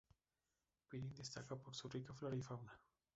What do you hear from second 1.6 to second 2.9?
su rica flora y fauna.